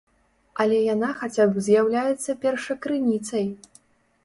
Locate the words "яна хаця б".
0.93-1.63